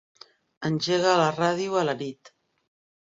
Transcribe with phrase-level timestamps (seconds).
[0.69, 2.33] Engega la ràdio a la nit.